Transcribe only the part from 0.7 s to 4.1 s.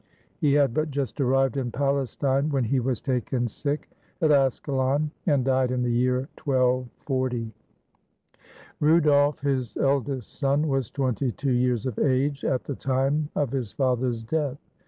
but just arrived in Palestine, when he was taken sick